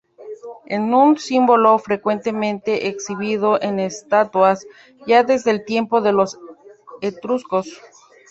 Es 0.65 0.79
un 0.81 1.19
símbolo 1.19 1.77
frecuentemente 1.77 2.87
exhibido 2.87 3.61
en 3.61 3.79
estatuas, 3.79 4.65
ya 5.05 5.21
desde 5.23 5.51
el 5.51 5.63
tiempo 5.63 6.01
de 6.01 6.11
los 6.11 6.39
etruscos. 7.01 7.69